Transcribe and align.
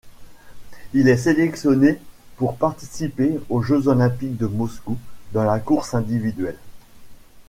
Il 0.95 1.07
est 1.09 1.15
sélectionné 1.17 1.99
pour 2.37 2.57
participer 2.57 3.39
aux 3.49 3.61
Jeux 3.61 3.87
olympiques 3.87 4.35
de 4.35 4.47
Moscou, 4.47 4.97
dans 5.31 5.43
la 5.43 5.59
course 5.59 5.93
individuelle. 5.93 6.57